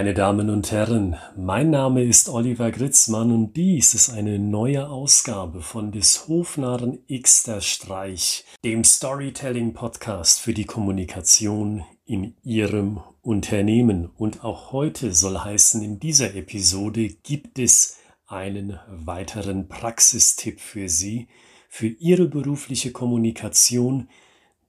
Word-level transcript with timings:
Meine 0.00 0.14
Damen 0.14 0.48
und 0.48 0.72
Herren, 0.72 1.16
mein 1.36 1.68
Name 1.68 2.02
ist 2.02 2.30
Oliver 2.30 2.70
Gritzmann 2.70 3.30
und 3.30 3.52
dies 3.52 3.92
ist 3.92 4.08
eine 4.08 4.38
neue 4.38 4.88
Ausgabe 4.88 5.60
von 5.60 5.92
des 5.92 6.26
Hofnarren 6.26 7.00
Xter 7.06 7.60
Streich, 7.60 8.46
dem 8.64 8.82
Storytelling-Podcast 8.82 10.40
für 10.40 10.54
die 10.54 10.64
Kommunikation 10.64 11.84
in 12.06 12.34
Ihrem 12.42 13.02
Unternehmen. 13.20 14.08
Und 14.16 14.42
auch 14.42 14.72
heute 14.72 15.12
soll 15.12 15.36
heißen, 15.36 15.82
in 15.82 16.00
dieser 16.00 16.34
Episode 16.34 17.10
gibt 17.22 17.58
es 17.58 17.98
einen 18.26 18.78
weiteren 18.88 19.68
Praxistipp 19.68 20.60
für 20.60 20.88
Sie, 20.88 21.28
für 21.68 21.88
Ihre 21.88 22.26
berufliche 22.26 22.90
Kommunikation, 22.90 24.08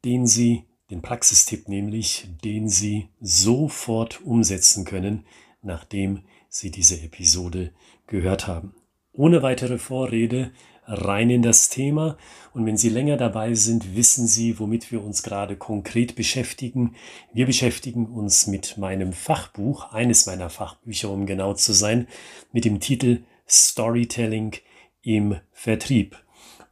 den 0.03 0.27
Sie 0.27 0.65
den 0.91 1.01
Praxistipp 1.01 1.69
nämlich, 1.69 2.27
den 2.43 2.67
Sie 2.67 3.07
sofort 3.21 4.21
umsetzen 4.21 4.83
können, 4.83 5.25
nachdem 5.61 6.23
Sie 6.49 6.69
diese 6.69 7.01
Episode 7.01 7.71
gehört 8.07 8.45
haben. 8.45 8.75
Ohne 9.13 9.41
weitere 9.41 9.77
Vorrede 9.77 10.51
rein 10.85 11.29
in 11.29 11.41
das 11.41 11.69
Thema 11.69 12.17
und 12.53 12.65
wenn 12.65 12.75
Sie 12.75 12.89
länger 12.89 13.15
dabei 13.15 13.53
sind, 13.53 13.95
wissen 13.95 14.27
Sie, 14.27 14.59
womit 14.59 14.91
wir 14.91 15.01
uns 15.01 15.23
gerade 15.23 15.55
konkret 15.55 16.15
beschäftigen. 16.15 16.95
Wir 17.31 17.45
beschäftigen 17.45 18.07
uns 18.07 18.47
mit 18.47 18.77
meinem 18.77 19.13
Fachbuch, 19.13 19.93
eines 19.93 20.25
meiner 20.25 20.49
Fachbücher, 20.49 21.09
um 21.09 21.25
genau 21.25 21.53
zu 21.53 21.71
sein, 21.71 22.07
mit 22.51 22.65
dem 22.65 22.81
Titel 22.81 23.23
Storytelling 23.47 24.57
im 25.01 25.37
Vertrieb. 25.53 26.21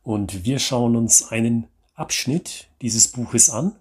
Und 0.03 0.43
wir 0.43 0.59
schauen 0.59 0.97
uns 0.97 1.29
einen 1.31 1.67
Abschnitt 1.93 2.67
dieses 2.81 3.09
Buches 3.09 3.49
an 3.49 3.75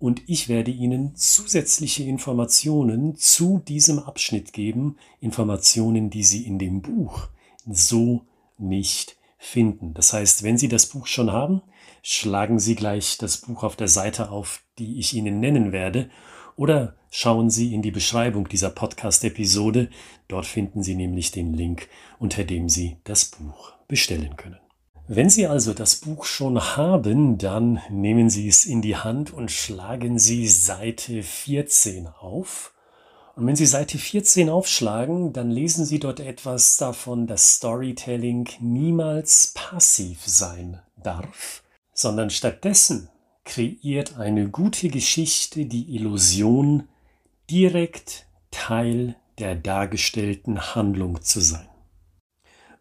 und 0.00 0.22
ich 0.26 0.48
werde 0.48 0.70
Ihnen 0.70 1.14
zusätzliche 1.14 2.02
Informationen 2.02 3.16
zu 3.16 3.62
diesem 3.68 3.98
Abschnitt 3.98 4.52
geben, 4.54 4.96
Informationen, 5.20 6.08
die 6.08 6.24
Sie 6.24 6.46
in 6.46 6.58
dem 6.58 6.80
Buch 6.80 7.28
so 7.66 8.22
nicht 8.58 9.16
finden. 9.38 9.92
Das 9.92 10.14
heißt, 10.14 10.42
wenn 10.42 10.56
Sie 10.56 10.68
das 10.68 10.86
Buch 10.86 11.06
schon 11.06 11.30
haben, 11.30 11.60
schlagen 12.02 12.58
Sie 12.58 12.74
gleich 12.74 13.18
das 13.18 13.36
Buch 13.36 13.62
auf 13.62 13.76
der 13.76 13.88
Seite 13.88 14.30
auf, 14.30 14.62
die 14.78 14.98
ich 14.98 15.14
Ihnen 15.14 15.38
nennen 15.38 15.70
werde, 15.70 16.10
oder 16.56 16.96
schauen 17.10 17.50
Sie 17.50 17.74
in 17.74 17.82
die 17.82 17.90
Beschreibung 17.90 18.48
dieser 18.48 18.70
Podcast-Episode. 18.70 19.90
Dort 20.28 20.46
finden 20.46 20.82
Sie 20.82 20.94
nämlich 20.94 21.30
den 21.30 21.52
Link, 21.52 21.88
unter 22.18 22.44
dem 22.44 22.70
Sie 22.70 22.96
das 23.04 23.26
Buch 23.26 23.72
bestellen 23.86 24.36
können. 24.36 24.58
Wenn 25.12 25.28
Sie 25.28 25.48
also 25.48 25.74
das 25.74 25.96
Buch 25.96 26.24
schon 26.24 26.76
haben, 26.76 27.36
dann 27.36 27.80
nehmen 27.90 28.30
Sie 28.30 28.46
es 28.46 28.64
in 28.64 28.80
die 28.80 28.94
Hand 28.94 29.32
und 29.32 29.50
schlagen 29.50 30.20
Sie 30.20 30.46
Seite 30.46 31.24
14 31.24 32.06
auf. 32.06 32.72
Und 33.34 33.44
wenn 33.44 33.56
Sie 33.56 33.66
Seite 33.66 33.98
14 33.98 34.48
aufschlagen, 34.48 35.32
dann 35.32 35.50
lesen 35.50 35.84
Sie 35.84 35.98
dort 35.98 36.20
etwas 36.20 36.76
davon, 36.76 37.26
dass 37.26 37.56
Storytelling 37.56 38.50
niemals 38.60 39.52
passiv 39.56 40.20
sein 40.26 40.80
darf, 40.96 41.64
sondern 41.92 42.30
stattdessen 42.30 43.08
kreiert 43.44 44.16
eine 44.16 44.48
gute 44.48 44.90
Geschichte 44.90 45.66
die 45.66 45.92
Illusion, 45.96 46.84
direkt 47.50 48.26
Teil 48.52 49.16
der 49.40 49.56
dargestellten 49.56 50.76
Handlung 50.76 51.20
zu 51.20 51.40
sein. 51.40 51.66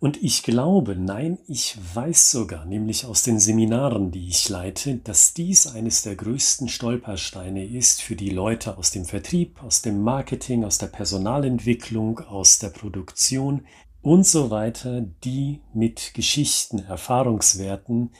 Und 0.01 0.23
ich 0.23 0.43
glaube, 0.43 0.95
nein, 0.95 1.39
ich 1.45 1.77
weiß 1.93 2.31
sogar, 2.31 2.63
nämlich 2.63 3.05
aus 3.05 3.23
den 3.23 3.37
Seminaren, 3.37 4.11
die 4.11 4.29
ich 4.29 4.47
leite, 4.47 4.95
dass 4.95 5.33
dies 5.33 5.67
eines 5.67 6.03
der 6.03 6.15
größten 6.15 6.69
Stolpersteine 6.69 7.65
ist 7.65 8.01
für 8.01 8.15
die 8.15 8.29
Leute 8.29 8.77
aus 8.77 8.91
dem 8.91 9.03
Vertrieb, 9.03 9.61
aus 9.61 9.81
dem 9.81 10.01
Marketing, 10.01 10.63
aus 10.63 10.77
der 10.77 10.87
Personalentwicklung, 10.87 12.19
aus 12.19 12.59
der 12.59 12.69
Produktion 12.69 13.65
und 14.01 14.25
so 14.25 14.49
weiter, 14.49 15.01
die 15.01 15.59
mit 15.73 16.13
Geschichten, 16.13 16.79
Erfahrungswerten 16.79 18.11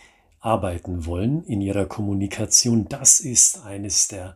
arbeiten 0.41 1.05
wollen 1.05 1.45
in 1.45 1.61
ihrer 1.61 1.85
Kommunikation. 1.85 2.89
Das 2.89 3.21
ist 3.21 3.63
eines 3.63 4.09
der 4.09 4.35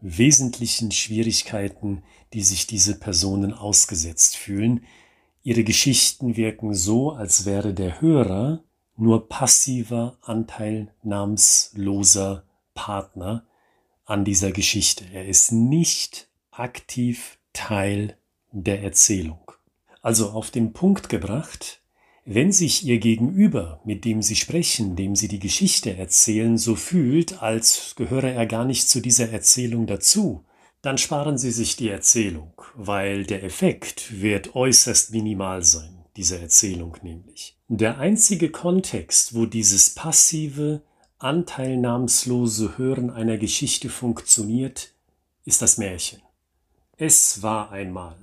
wesentlichen 0.00 0.90
Schwierigkeiten, 0.90 2.02
die 2.32 2.42
sich 2.42 2.66
diese 2.66 2.98
Personen 2.98 3.52
ausgesetzt 3.52 4.38
fühlen, 4.38 4.86
Ihre 5.48 5.64
Geschichten 5.64 6.36
wirken 6.36 6.74
so, 6.74 7.12
als 7.12 7.46
wäre 7.46 7.72
der 7.72 8.02
Hörer 8.02 8.62
nur 8.98 9.30
passiver, 9.30 10.18
anteilnahmsloser 10.20 12.44
Partner 12.74 13.46
an 14.04 14.26
dieser 14.26 14.52
Geschichte. 14.52 15.06
Er 15.10 15.24
ist 15.24 15.50
nicht 15.50 16.28
aktiv 16.50 17.38
Teil 17.54 18.18
der 18.52 18.82
Erzählung. 18.82 19.40
Also 20.02 20.32
auf 20.32 20.50
den 20.50 20.74
Punkt 20.74 21.08
gebracht, 21.08 21.80
wenn 22.26 22.52
sich 22.52 22.84
Ihr 22.84 22.98
Gegenüber, 22.98 23.80
mit 23.86 24.04
dem 24.04 24.20
Sie 24.20 24.36
sprechen, 24.36 24.96
dem 24.96 25.16
Sie 25.16 25.28
die 25.28 25.38
Geschichte 25.38 25.96
erzählen, 25.96 26.58
so 26.58 26.74
fühlt, 26.74 27.42
als 27.42 27.94
gehöre 27.96 28.32
er 28.32 28.44
gar 28.44 28.66
nicht 28.66 28.90
zu 28.90 29.00
dieser 29.00 29.30
Erzählung 29.30 29.86
dazu, 29.86 30.44
dann 30.82 30.98
sparen 30.98 31.38
Sie 31.38 31.50
sich 31.50 31.76
die 31.76 31.88
Erzählung, 31.88 32.52
weil 32.74 33.24
der 33.24 33.42
Effekt 33.42 34.20
wird 34.20 34.54
äußerst 34.54 35.12
minimal 35.12 35.62
sein, 35.62 36.04
diese 36.16 36.40
Erzählung 36.40 36.96
nämlich. 37.02 37.56
Der 37.68 37.98
einzige 37.98 38.50
Kontext, 38.50 39.34
wo 39.34 39.46
dieses 39.46 39.90
passive, 39.90 40.82
anteilnahmslose 41.18 42.78
Hören 42.78 43.10
einer 43.10 43.38
Geschichte 43.38 43.88
funktioniert, 43.88 44.92
ist 45.44 45.62
das 45.62 45.78
Märchen. 45.78 46.22
Es 46.96 47.42
war 47.42 47.72
einmal. 47.72 48.16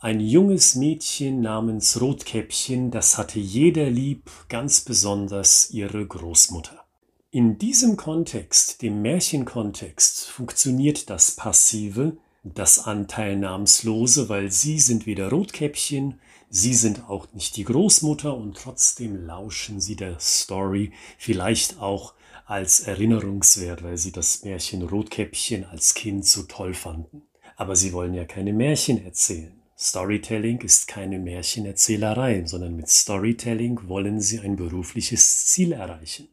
Ein 0.00 0.20
junges 0.20 0.74
Mädchen 0.74 1.40
namens 1.40 2.00
Rotkäppchen, 2.00 2.90
das 2.90 3.18
hatte 3.18 3.40
jeder 3.40 3.90
lieb, 3.90 4.30
ganz 4.48 4.80
besonders 4.80 5.70
ihre 5.70 6.06
Großmutter. 6.06 6.87
In 7.30 7.58
diesem 7.58 7.98
Kontext, 7.98 8.80
dem 8.80 9.02
Märchenkontext, 9.02 10.28
funktioniert 10.28 11.10
das 11.10 11.32
Passive, 11.32 12.16
das 12.42 12.78
Anteilnahmslose, 12.78 14.30
weil 14.30 14.50
sie 14.50 14.80
sind 14.80 15.04
weder 15.04 15.28
Rotkäppchen, 15.28 16.18
sie 16.48 16.72
sind 16.72 17.10
auch 17.10 17.30
nicht 17.34 17.56
die 17.58 17.64
Großmutter 17.64 18.34
und 18.34 18.56
trotzdem 18.56 19.26
lauschen 19.26 19.78
sie 19.78 19.94
der 19.94 20.18
Story, 20.20 20.92
vielleicht 21.18 21.78
auch 21.80 22.14
als 22.46 22.80
Erinnerungswert, 22.80 23.82
weil 23.82 23.98
sie 23.98 24.10
das 24.12 24.42
Märchen 24.44 24.80
Rotkäppchen 24.80 25.66
als 25.66 25.92
Kind 25.92 26.24
so 26.24 26.44
toll 26.44 26.72
fanden. 26.72 27.24
Aber 27.56 27.76
sie 27.76 27.92
wollen 27.92 28.14
ja 28.14 28.24
keine 28.24 28.54
Märchen 28.54 29.04
erzählen. 29.04 29.60
Storytelling 29.76 30.62
ist 30.62 30.88
keine 30.88 31.18
Märchenerzählerei, 31.18 32.46
sondern 32.46 32.74
mit 32.74 32.88
Storytelling 32.88 33.86
wollen 33.86 34.18
sie 34.22 34.40
ein 34.40 34.56
berufliches 34.56 35.44
Ziel 35.44 35.72
erreichen. 35.72 36.28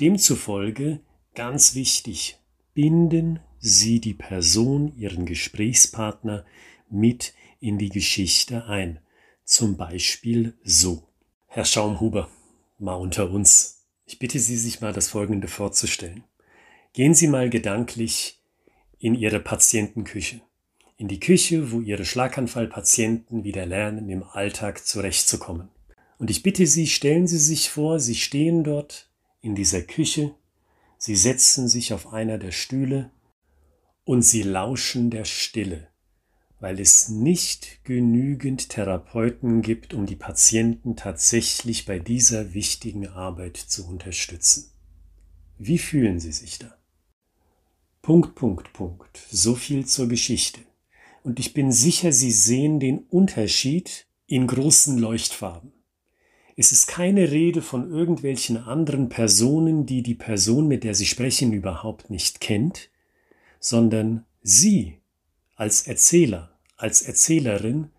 Demzufolge 0.00 1.00
ganz 1.34 1.74
wichtig, 1.74 2.38
binden 2.74 3.40
Sie 3.58 3.98
die 3.98 4.12
Person, 4.12 4.94
Ihren 4.98 5.24
Gesprächspartner 5.24 6.44
mit 6.90 7.32
in 7.60 7.78
die 7.78 7.88
Geschichte 7.88 8.66
ein. 8.66 9.00
Zum 9.44 9.78
Beispiel 9.78 10.52
so. 10.62 11.08
Herr 11.46 11.64
Schaumhuber, 11.64 12.28
mal 12.78 12.96
unter 12.96 13.30
uns. 13.30 13.86
Ich 14.04 14.18
bitte 14.18 14.38
Sie, 14.38 14.58
sich 14.58 14.82
mal 14.82 14.92
das 14.92 15.08
Folgende 15.08 15.48
vorzustellen. 15.48 16.24
Gehen 16.92 17.14
Sie 17.14 17.28
mal 17.28 17.48
gedanklich 17.48 18.38
in 18.98 19.14
Ihre 19.14 19.40
Patientenküche. 19.40 20.42
In 20.98 21.08
die 21.08 21.20
Küche, 21.20 21.72
wo 21.72 21.80
Ihre 21.80 22.04
Schlaganfallpatienten 22.04 23.44
wieder 23.44 23.64
lernen, 23.64 24.10
im 24.10 24.22
Alltag 24.24 24.86
zurechtzukommen. 24.86 25.70
Und 26.18 26.30
ich 26.30 26.42
bitte 26.42 26.66
Sie, 26.66 26.86
stellen 26.86 27.26
Sie 27.26 27.38
sich 27.38 27.70
vor, 27.70 27.98
Sie 27.98 28.14
stehen 28.14 28.62
dort 28.62 29.05
in 29.46 29.54
dieser 29.54 29.80
Küche, 29.80 30.34
sie 30.98 31.16
setzen 31.16 31.68
sich 31.68 31.92
auf 31.92 32.12
einer 32.12 32.36
der 32.36 32.50
Stühle 32.50 33.10
und 34.04 34.22
sie 34.22 34.42
lauschen 34.42 35.08
der 35.10 35.24
Stille, 35.24 35.88
weil 36.58 36.80
es 36.80 37.08
nicht 37.08 37.84
genügend 37.84 38.68
Therapeuten 38.70 39.62
gibt, 39.62 39.94
um 39.94 40.04
die 40.04 40.16
Patienten 40.16 40.96
tatsächlich 40.96 41.86
bei 41.86 42.00
dieser 42.00 42.54
wichtigen 42.54 43.06
Arbeit 43.06 43.56
zu 43.56 43.86
unterstützen. 43.86 44.72
Wie 45.58 45.78
fühlen 45.78 46.20
Sie 46.20 46.32
sich 46.32 46.58
da? 46.58 46.76
Punkt, 48.02 48.34
Punkt, 48.34 48.72
Punkt. 48.72 49.18
So 49.30 49.54
viel 49.54 49.86
zur 49.86 50.08
Geschichte. 50.08 50.60
Und 51.22 51.40
ich 51.40 51.54
bin 51.54 51.72
sicher, 51.72 52.12
Sie 52.12 52.30
sehen 52.30 52.78
den 52.78 52.98
Unterschied 52.98 54.06
in 54.26 54.46
großen 54.46 54.98
Leuchtfarben. 54.98 55.72
Es 56.58 56.72
ist 56.72 56.86
keine 56.86 57.30
Rede 57.30 57.60
von 57.60 57.90
irgendwelchen 57.90 58.56
anderen 58.56 59.10
Personen, 59.10 59.84
die 59.84 60.02
die 60.02 60.14
Person, 60.14 60.66
mit 60.66 60.84
der 60.84 60.94
Sie 60.94 61.04
sprechen, 61.04 61.52
überhaupt 61.52 62.08
nicht 62.08 62.40
kennt, 62.40 62.88
sondern 63.60 64.24
Sie 64.40 64.98
als 65.54 65.86
Erzähler, 65.86 66.58
als 66.78 67.02
Erzählerin 67.02 67.90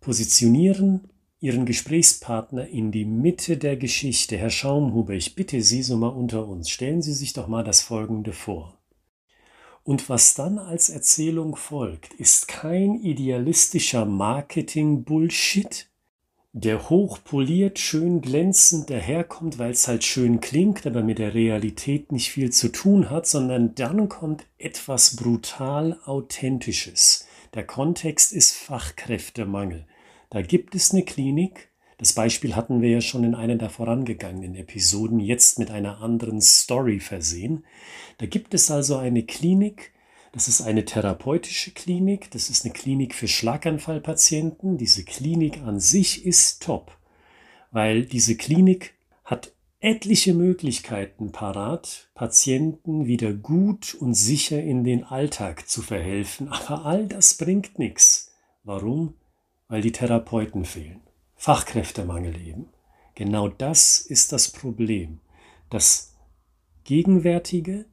positionieren 0.00 1.08
Ihren 1.38 1.66
Gesprächspartner 1.66 2.66
in 2.66 2.90
die 2.90 3.04
Mitte 3.04 3.58
der 3.58 3.76
Geschichte. 3.76 4.36
Herr 4.38 4.50
Schaumhuber, 4.50 5.12
ich 5.12 5.36
bitte 5.36 5.62
Sie 5.62 5.82
so 5.82 5.96
mal 5.96 6.08
unter 6.08 6.48
uns, 6.48 6.70
stellen 6.70 7.00
Sie 7.00 7.12
sich 7.12 7.32
doch 7.32 7.46
mal 7.46 7.62
das 7.62 7.80
Folgende 7.80 8.32
vor. 8.32 8.76
Und 9.84 10.08
was 10.08 10.34
dann 10.34 10.58
als 10.58 10.88
Erzählung 10.88 11.54
folgt, 11.54 12.14
ist 12.14 12.48
kein 12.48 12.94
idealistischer 12.94 14.04
Marketing-Bullshit, 14.04 15.88
der 16.56 16.88
hochpoliert, 16.88 17.80
schön 17.80 18.20
glänzend 18.20 18.88
daherkommt, 18.88 19.58
weil 19.58 19.72
es 19.72 19.88
halt 19.88 20.04
schön 20.04 20.38
klingt, 20.38 20.86
aber 20.86 21.02
mit 21.02 21.18
der 21.18 21.34
Realität 21.34 22.12
nicht 22.12 22.30
viel 22.30 22.52
zu 22.52 22.68
tun 22.68 23.10
hat, 23.10 23.26
sondern 23.26 23.74
dann 23.74 24.08
kommt 24.08 24.46
etwas 24.56 25.16
brutal 25.16 25.98
Authentisches. 26.04 27.26
Der 27.54 27.66
Kontext 27.66 28.32
ist 28.32 28.52
Fachkräftemangel. 28.52 29.84
Da 30.30 30.42
gibt 30.42 30.76
es 30.76 30.92
eine 30.92 31.02
Klinik, 31.02 31.70
das 31.98 32.12
Beispiel 32.12 32.54
hatten 32.54 32.82
wir 32.82 32.90
ja 32.90 33.00
schon 33.00 33.24
in 33.24 33.34
einer 33.34 33.56
der 33.56 33.70
vorangegangenen 33.70 34.54
Episoden, 34.54 35.18
jetzt 35.18 35.58
mit 35.58 35.72
einer 35.72 36.02
anderen 36.02 36.40
Story 36.40 37.00
versehen. 37.00 37.64
Da 38.18 38.26
gibt 38.26 38.54
es 38.54 38.70
also 38.70 38.96
eine 38.96 39.24
Klinik, 39.24 39.92
das 40.34 40.48
ist 40.48 40.62
eine 40.62 40.84
therapeutische 40.84 41.70
Klinik, 41.70 42.28
das 42.32 42.50
ist 42.50 42.64
eine 42.64 42.74
Klinik 42.74 43.14
für 43.14 43.28
Schlaganfallpatienten. 43.28 44.78
Diese 44.78 45.04
Klinik 45.04 45.62
an 45.62 45.78
sich 45.78 46.26
ist 46.26 46.60
top, 46.60 46.98
weil 47.70 48.04
diese 48.04 48.36
Klinik 48.36 48.94
hat 49.24 49.52
etliche 49.78 50.34
Möglichkeiten 50.34 51.30
parat, 51.30 52.10
Patienten 52.14 53.06
wieder 53.06 53.32
gut 53.32 53.94
und 53.94 54.14
sicher 54.14 54.60
in 54.60 54.82
den 54.82 55.04
Alltag 55.04 55.68
zu 55.68 55.82
verhelfen. 55.82 56.48
Aber 56.48 56.84
all 56.84 57.06
das 57.06 57.34
bringt 57.34 57.78
nichts. 57.78 58.32
Warum? 58.64 59.14
Weil 59.68 59.82
die 59.82 59.92
Therapeuten 59.92 60.64
fehlen. 60.64 61.00
Fachkräftemangel 61.36 62.34
eben. 62.44 62.70
Genau 63.14 63.46
das 63.46 63.98
ist 63.98 64.32
das 64.32 64.50
Problem. 64.50 65.20
Das 65.70 66.16
gegenwärtige, 66.82 67.84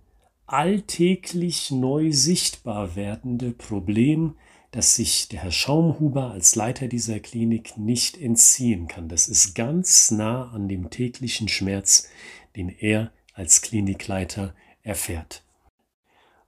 alltäglich 0.51 1.71
neu 1.71 2.11
sichtbar 2.11 2.95
werdende 2.95 3.51
Problem, 3.51 4.35
das 4.71 4.95
sich 4.95 5.29
der 5.29 5.43
Herr 5.43 5.51
Schaumhuber 5.51 6.31
als 6.31 6.55
Leiter 6.55 6.87
dieser 6.87 7.19
Klinik 7.19 7.77
nicht 7.77 8.17
entziehen 8.17 8.87
kann. 8.87 9.07
Das 9.07 9.27
ist 9.27 9.55
ganz 9.55 10.11
nah 10.11 10.49
an 10.51 10.67
dem 10.67 10.89
täglichen 10.89 11.47
Schmerz, 11.47 12.09
den 12.55 12.69
er 12.69 13.11
als 13.33 13.61
Klinikleiter 13.61 14.53
erfährt. 14.83 15.43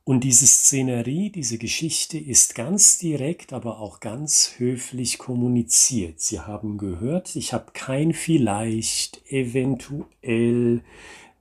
Und 0.06 0.26
diese 0.26 0.48
Szenerie, 0.48 1.30
diese 1.30 1.58
Geschichte 1.58 2.18
ist 2.18 2.56
ganz 2.56 2.98
direkt, 2.98 3.54
aber 3.54 3.80
auch 3.80 4.02
ganz 4.02 4.56
höflich 4.58 5.18
kommuniziert. 5.18 6.20
Sie 6.20 6.42
haben 6.42 6.78
gehört, 6.78 7.38
ich 7.38 7.54
habe 7.54 7.72
kein 7.72 8.12
vielleicht, 8.14 9.22
eventuell, 9.32 10.82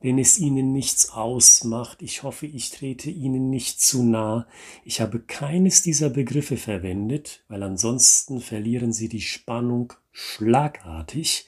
wenn 0.02 0.18
es 0.18 0.38
Ihnen 0.38 0.72
nichts 0.72 1.10
ausmacht. 1.10 2.02
Ich 2.02 2.22
hoffe, 2.22 2.46
ich 2.46 2.70
trete 2.70 3.10
Ihnen 3.10 3.48
nicht 3.48 3.80
zu 3.80 4.02
nah. 4.02 4.46
Ich 4.84 5.00
habe 5.00 5.20
keines 5.20 5.82
dieser 5.82 6.10
Begriffe 6.10 6.56
verwendet, 6.56 7.44
weil 7.48 7.62
ansonsten 7.62 8.40
verlieren 8.40 8.92
Sie 8.92 9.08
die 9.08 9.20
Spannung 9.20 9.92
schlagartig, 10.10 11.46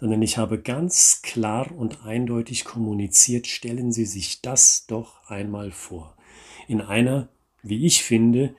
sondern 0.00 0.20
ich 0.20 0.36
habe 0.36 0.60
ganz 0.60 1.22
klar 1.22 1.70
und 1.70 2.04
eindeutig 2.04 2.64
kommuniziert, 2.64 3.46
stellen 3.46 3.92
Sie 3.92 4.04
sich 4.04 4.42
das 4.42 4.86
doch 4.86 5.28
einmal 5.28 5.70
vor. 5.70 6.16
In 6.66 6.80
einer, 6.80 7.28
wie 7.62 7.86
ich 7.86 8.02
finde, 8.02 8.54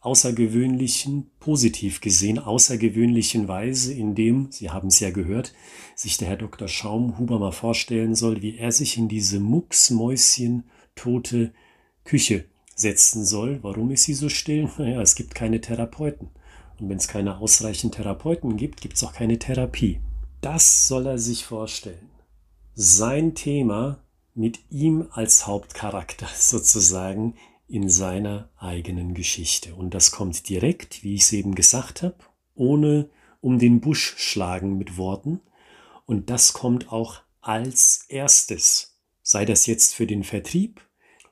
außergewöhnlichen, 0.00 1.30
positiv 1.40 2.00
gesehen, 2.00 2.38
außergewöhnlichen 2.38 3.48
Weise, 3.48 3.92
indem, 3.92 4.50
Sie 4.50 4.70
haben 4.70 4.88
es 4.88 5.00
ja 5.00 5.10
gehört, 5.10 5.52
sich 5.94 6.16
der 6.16 6.28
Herr 6.28 6.36
Dr. 6.36 6.68
Schaumhuber 6.68 7.38
mal 7.38 7.52
vorstellen 7.52 8.14
soll, 8.14 8.42
wie 8.42 8.56
er 8.56 8.72
sich 8.72 8.96
in 8.96 9.08
diese 9.08 9.40
mucksmäuschen 9.40 10.64
tote 10.94 11.52
Küche 12.04 12.46
setzen 12.74 13.24
soll. 13.24 13.58
Warum 13.62 13.90
ist 13.90 14.04
sie 14.04 14.14
so 14.14 14.28
still? 14.28 14.70
Naja, 14.78 15.02
es 15.02 15.14
gibt 15.14 15.34
keine 15.34 15.60
Therapeuten. 15.60 16.30
Und 16.78 16.88
wenn 16.88 16.96
es 16.96 17.08
keine 17.08 17.38
ausreichend 17.38 17.94
Therapeuten 17.94 18.56
gibt, 18.56 18.80
gibt 18.80 18.96
es 18.96 19.04
auch 19.04 19.12
keine 19.12 19.38
Therapie. 19.38 20.00
Das 20.40 20.88
soll 20.88 21.06
er 21.06 21.18
sich 21.18 21.44
vorstellen. 21.44 22.08
Sein 22.74 23.34
Thema 23.34 24.02
mit 24.34 24.60
ihm 24.70 25.06
als 25.10 25.46
Hauptcharakter 25.46 26.28
sozusagen 26.38 27.34
in 27.70 27.88
seiner 27.88 28.50
eigenen 28.56 29.14
Geschichte. 29.14 29.74
Und 29.74 29.94
das 29.94 30.10
kommt 30.10 30.48
direkt, 30.48 31.04
wie 31.04 31.14
ich 31.14 31.22
es 31.22 31.32
eben 31.32 31.54
gesagt 31.54 32.02
habe, 32.02 32.16
ohne 32.54 33.08
um 33.40 33.58
den 33.58 33.80
Busch 33.80 34.14
schlagen 34.18 34.76
mit 34.76 34.96
Worten. 34.96 35.40
Und 36.06 36.30
das 36.30 36.52
kommt 36.52 36.92
auch 36.92 37.22
als 37.40 38.04
erstes. 38.08 38.98
Sei 39.22 39.44
das 39.44 39.66
jetzt 39.66 39.94
für 39.94 40.06
den 40.06 40.24
Vertrieb 40.24 40.80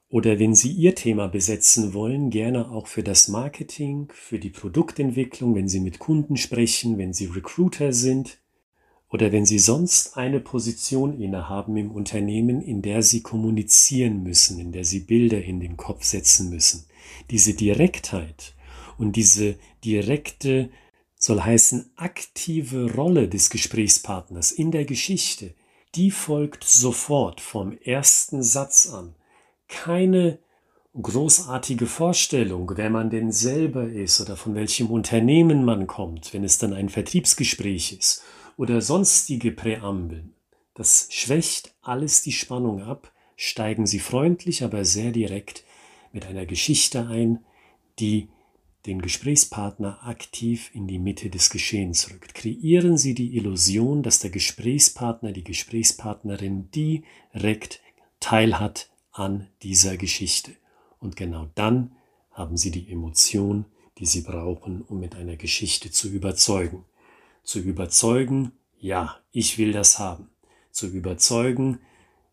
oder 0.09 0.39
wenn 0.39 0.55
Sie 0.55 0.73
Ihr 0.73 0.95
Thema 0.95 1.29
besetzen 1.29 1.93
wollen, 1.93 2.31
gerne 2.31 2.71
auch 2.71 2.87
für 2.87 3.03
das 3.03 3.29
Marketing, 3.29 4.09
für 4.15 4.39
die 4.39 4.51
Produktentwicklung, 4.51 5.55
wenn 5.55 5.69
Sie 5.69 5.81
mit 5.81 5.99
Kunden 5.99 6.37
sprechen, 6.37 6.97
wenn 6.97 7.13
Sie 7.13 7.27
Recruiter 7.27 7.93
sind, 7.93 8.39
oder 9.11 9.33
wenn 9.33 9.47
Sie 9.47 9.59
sonst 9.59 10.17
eine 10.17 10.41
Position 10.41 11.21
innehaben 11.21 11.77
im 11.77 11.91
Unternehmen, 11.91 12.61
in 12.61 12.83
der 12.83 13.03
Sie 13.03 13.23
kommunizieren 13.23 14.23
müssen, 14.23 14.59
in 14.59 14.73
der 14.73 14.85
Sie 14.85 15.01
Bilder 15.01 15.43
in 15.43 15.61
den 15.61 15.77
Kopf 15.77 16.05
setzen 16.05 16.51
müssen. 16.51 16.85
Diese 17.31 17.55
Direktheit 17.55 18.55
und 18.99 19.17
diese 19.17 19.57
direkte, 19.85 20.71
soll 21.17 21.41
heißen, 21.41 21.91
aktive 21.97 22.95
Rolle 22.95 23.29
des 23.29 23.51
Gesprächspartners 23.51 24.53
in 24.53 24.71
der 24.71 24.85
Geschichte, 24.85 25.55
die 25.95 26.11
folgt 26.11 26.65
sofort 26.65 27.41
vom 27.41 27.77
ersten 27.79 28.43
Satz 28.43 28.89
an. 28.89 29.15
Keine 29.69 30.39
großartige 31.01 31.87
Vorstellung, 31.87 32.73
wer 32.77 32.91
man 32.91 33.11
denn 33.11 33.33
selber 33.33 33.89
ist 33.89 34.21
oder 34.21 34.37
von 34.37 34.55
welchem 34.55 34.91
Unternehmen 34.91 35.65
man 35.65 35.87
kommt, 35.87 36.33
wenn 36.35 36.45
es 36.45 36.59
dann 36.59 36.73
ein 36.73 36.89
Vertriebsgespräch 36.89 37.97
ist 37.99 38.23
oder 38.59 38.83
sonstige 38.83 39.53
Präambeln. 39.53 40.35
Das 40.75 41.09
schwächt 41.11 41.75
alles 41.81 42.23
die 42.23 42.33
Spannung 42.33 42.83
ab, 42.83 43.13
steigen 43.37 43.87
Sie 43.87 44.01
freundlich, 44.01 44.63
aber 44.65 44.85
sehr 44.85 45.13
direkt 45.13 45.65
mit 46.13 46.27
einer 46.27 46.45
Geschichte 46.45 47.07
ein, 47.07 47.39
die 48.01 48.29
den 48.85 49.01
Gesprächspartner 49.01 50.05
aktiv 50.05 50.71
in 50.75 50.89
die 50.89 50.99
Mitte 50.99 51.31
des 51.31 51.51
Geschehens 51.51 52.11
rückt. 52.11 52.35
Kreieren 52.35 52.97
Sie 52.97 53.15
die 53.15 53.37
Illusion, 53.37 54.03
dass 54.03 54.19
der 54.19 54.31
Gesprächspartner, 54.31 55.33
die 55.33 55.45
Gesprächspartnerin 55.45 56.71
direkt 56.73 57.81
teilhat 58.19 58.91
an 59.13 59.49
dieser 59.63 59.97
Geschichte. 59.97 60.53
Und 60.99 61.17
genau 61.17 61.49
dann 61.55 61.93
haben 62.33 62.57
Sie 62.57 62.73
die 62.73 62.91
Emotion, 62.91 63.67
die 63.99 64.07
Sie 64.07 64.23
brauchen, 64.23 64.83
um 64.83 64.99
mit 64.99 65.15
einer 65.15 65.37
Geschichte 65.37 65.91
zu 65.93 66.09
überzeugen 66.09 66.85
zu 67.49 67.61
überzeugen, 67.61 68.53
ja, 68.79 69.17
ich 69.33 69.57
will 69.57 69.73
das 69.73 69.99
haben, 69.99 70.29
zu 70.71 70.87
überzeugen, 70.87 71.81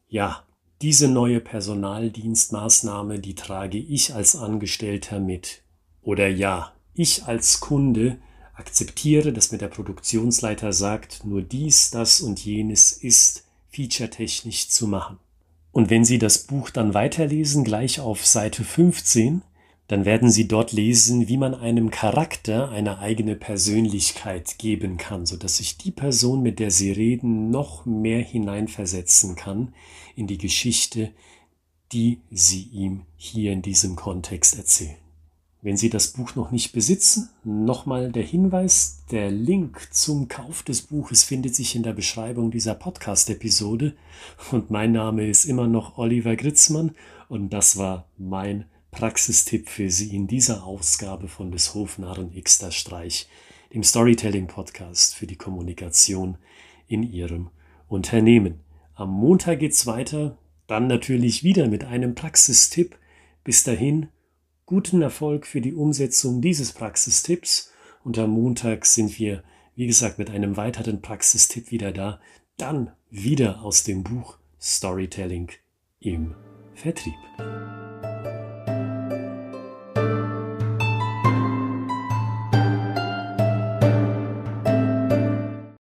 ja, 0.09 0.43
diese 0.81 1.07
neue 1.07 1.39
Personaldienstmaßnahme, 1.39 3.19
die 3.19 3.33
trage 3.33 3.77
ich 3.77 4.13
als 4.13 4.35
Angestellter 4.35 5.21
mit. 5.21 5.63
Oder 6.01 6.27
ja, 6.27 6.73
ich 6.93 7.23
als 7.23 7.61
Kunde 7.61 8.17
akzeptiere, 8.55 9.31
dass 9.31 9.53
mir 9.53 9.57
der 9.57 9.69
Produktionsleiter 9.69 10.73
sagt, 10.73 11.23
nur 11.23 11.41
dies, 11.41 11.91
das 11.91 12.19
und 12.19 12.43
jenes 12.43 12.91
ist 12.91 13.45
featuretechnisch 13.69 14.67
zu 14.67 14.85
machen. 14.85 15.17
Und 15.71 15.89
wenn 15.89 16.03
Sie 16.03 16.19
das 16.19 16.39
Buch 16.39 16.69
dann 16.71 16.93
weiterlesen, 16.93 17.63
gleich 17.63 18.01
auf 18.01 18.25
Seite 18.25 18.65
15, 18.65 19.43
dann 19.87 20.05
werden 20.05 20.31
Sie 20.31 20.47
dort 20.47 20.71
lesen, 20.71 21.27
wie 21.27 21.37
man 21.37 21.53
einem 21.53 21.91
Charakter 21.91 22.69
eine 22.69 22.99
eigene 22.99 23.35
Persönlichkeit 23.35 24.57
geben 24.57 24.97
kann, 24.97 25.25
so 25.25 25.37
dass 25.37 25.57
sich 25.57 25.77
die 25.77 25.91
Person, 25.91 26.41
mit 26.41 26.59
der 26.59 26.71
Sie 26.71 26.91
reden, 26.91 27.51
noch 27.51 27.85
mehr 27.85 28.19
hineinversetzen 28.19 29.35
kann 29.35 29.73
in 30.15 30.25
die 30.25 30.39
Geschichte, 30.39 31.11
die 31.91 32.19
Sie 32.31 32.63
ihm 32.63 33.03
hier 33.15 33.51
in 33.51 33.61
diesem 33.61 33.95
Kontext 33.95 34.57
erzählen. 34.57 34.95
Wenn 35.61 35.77
Sie 35.77 35.89
das 35.89 36.09
Buch 36.09 36.35
noch 36.35 36.51
nicht 36.51 36.73
besitzen, 36.73 37.29
nochmal 37.43 38.11
der 38.11 38.21
Hinweis, 38.23 39.03
der 39.09 39.31
Link 39.31 39.87
zum 39.91 40.27
Kauf 40.27 40.61
des 40.61 40.83
Buches 40.83 41.23
findet 41.23 41.55
sich 41.55 41.75
in 41.75 41.81
der 41.81 41.93
Beschreibung 41.93 42.51
dieser 42.51 42.75
Podcast-Episode 42.75 43.95
und 44.51 44.69
mein 44.69 44.91
Name 44.91 45.27
ist 45.27 45.45
immer 45.45 45.67
noch 45.67 45.97
Oliver 45.97 46.35
Gritzmann 46.35 46.91
und 47.29 47.49
das 47.49 47.77
war 47.77 48.07
mein 48.17 48.65
Praxistipp 48.95 49.67
für 49.67 49.89
Sie 49.89 50.15
in 50.15 50.25
dieser 50.25 50.63
Ausgabe 50.63 51.27
von 51.27 51.51
des 51.51 51.73
Hofnarren 51.73 52.31
Xter 52.41 52.71
Streich, 52.71 53.27
dem 53.73 53.83
Storytelling-Podcast 53.83 55.15
für 55.15 55.27
die 55.27 55.35
Kommunikation 55.35 56.37
in 56.87 57.03
Ihrem 57.03 57.49
Unternehmen. 57.89 58.61
Am 58.93 59.09
Montag 59.09 59.59
geht's 59.59 59.85
weiter, 59.85 60.37
dann 60.67 60.87
natürlich 60.87 61.43
wieder 61.43 61.67
mit 61.67 61.83
einem 61.83 62.15
Praxistipp. 62.15 62.97
Bis 63.43 63.63
dahin 63.63 64.07
guten 64.65 65.01
Erfolg 65.01 65.45
für 65.45 65.59
die 65.59 65.73
Umsetzung 65.73 66.39
dieses 66.41 66.71
Praxistipps 66.71 67.73
und 68.05 68.17
am 68.17 68.29
Montag 68.29 68.85
sind 68.85 69.19
wir, 69.19 69.43
wie 69.75 69.87
gesagt, 69.87 70.19
mit 70.19 70.29
einem 70.29 70.55
weiteren 70.55 71.01
Praxistipp 71.01 71.69
wieder 71.69 71.91
da, 71.91 72.21
dann 72.55 72.93
wieder 73.09 73.61
aus 73.61 73.83
dem 73.83 74.03
Buch 74.03 74.37
Storytelling 74.61 75.51
im 75.99 76.33
Vertrieb. 76.75 77.13